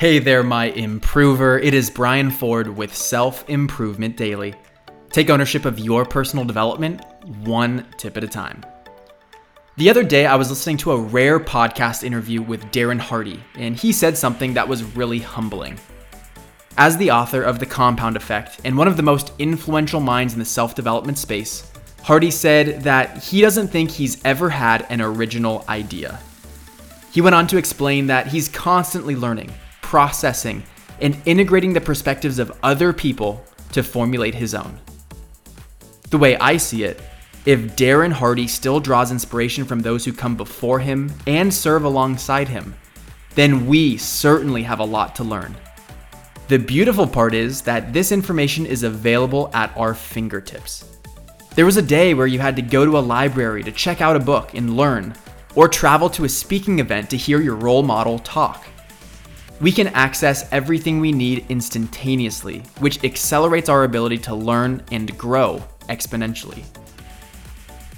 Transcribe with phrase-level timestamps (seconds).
[0.00, 1.58] Hey there, my improver.
[1.58, 4.54] It is Brian Ford with Self Improvement Daily.
[5.10, 7.04] Take ownership of your personal development
[7.44, 8.64] one tip at a time.
[9.76, 13.76] The other day, I was listening to a rare podcast interview with Darren Hardy, and
[13.76, 15.78] he said something that was really humbling.
[16.78, 20.38] As the author of The Compound Effect and one of the most influential minds in
[20.38, 21.70] the self development space,
[22.02, 26.18] Hardy said that he doesn't think he's ever had an original idea.
[27.12, 29.52] He went on to explain that he's constantly learning
[29.90, 30.62] processing,
[31.00, 34.78] and integrating the perspectives of other people to formulate his own.
[36.10, 37.02] The way I see it,
[37.44, 42.46] if Darren Hardy still draws inspiration from those who come before him and serve alongside
[42.46, 42.76] him,
[43.34, 45.56] then we certainly have a lot to learn.
[46.46, 50.84] The beautiful part is that this information is available at our fingertips.
[51.56, 54.14] There was a day where you had to go to a library to check out
[54.14, 55.16] a book and learn,
[55.56, 58.69] or travel to a speaking event to hear your role model talk.
[59.60, 65.62] We can access everything we need instantaneously, which accelerates our ability to learn and grow
[65.90, 66.64] exponentially.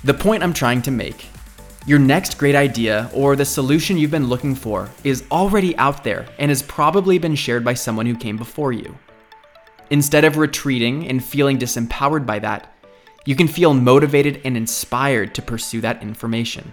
[0.03, 1.27] The point I'm trying to make
[1.87, 6.27] your next great idea or the solution you've been looking for is already out there
[6.41, 8.99] and has probably been shared by someone who came before you.
[9.91, 12.75] Instead of retreating and feeling disempowered by that,
[13.25, 16.73] you can feel motivated and inspired to pursue that information.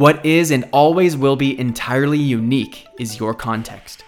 [0.00, 4.02] What is and always will be entirely unique is your context.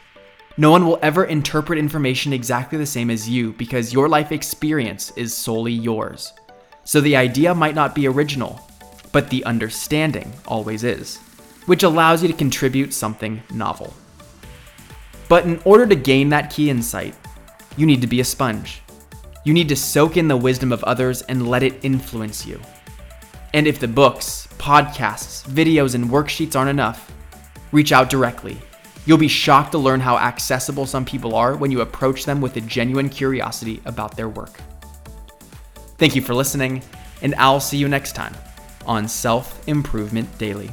[0.57, 5.13] No one will ever interpret information exactly the same as you because your life experience
[5.17, 6.33] is solely yours.
[6.85, 8.67] So the idea might not be original,
[9.13, 11.19] but the understanding always is,
[11.67, 13.93] which allows you to contribute something novel.
[15.29, 17.15] But in order to gain that key insight,
[17.77, 18.81] you need to be a sponge.
[19.45, 22.63] You need to soak in the wisdom of others and let it influence you.
[23.55, 27.13] And if the books, podcasts, videos, and worksheets aren't enough,
[27.71, 28.59] reach out directly.
[29.05, 32.57] You'll be shocked to learn how accessible some people are when you approach them with
[32.57, 34.61] a genuine curiosity about their work.
[35.99, 36.83] Thank you for listening,
[37.21, 38.35] and I'll see you next time
[38.87, 40.71] on Self Improvement Daily.